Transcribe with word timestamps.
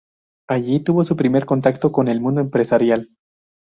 Allí 0.49 0.79
tuvo 0.83 1.03
su 1.03 1.15
primer 1.15 1.45
contacto 1.45 1.91
con 1.91 2.07
el 2.07 2.21
mundo 2.21 2.41
empresarial. 2.41 3.11